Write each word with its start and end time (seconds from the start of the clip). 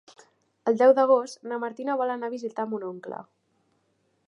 El 0.71 0.79
deu 0.81 0.93
d'agost 0.99 1.43
na 1.51 1.59
Martina 1.65 1.97
vol 2.01 2.15
anar 2.15 2.29
a 2.31 2.35
visitar 2.37 2.65
mon 2.73 2.89
oncle. 2.91 3.23